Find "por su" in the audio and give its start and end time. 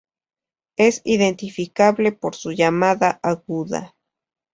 2.11-2.53